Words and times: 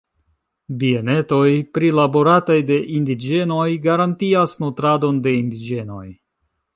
Bienetoj 0.83 1.49
prilaborataj 1.77 2.57
de 2.69 2.79
indiĝenoj 2.99 3.65
garantias 3.85 4.57
nutradon 4.65 5.21
de 5.29 5.35
indiĝenoj. 5.43 6.07